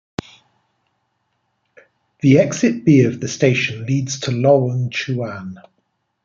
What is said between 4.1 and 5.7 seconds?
to Lorong Chuan.